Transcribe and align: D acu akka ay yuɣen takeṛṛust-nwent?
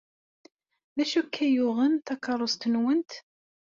D 0.95 0.97
acu 1.03 1.17
akka 1.21 1.39
ay 1.45 1.51
yuɣen 1.55 1.93
takeṛṛust-nwent? 2.05 3.11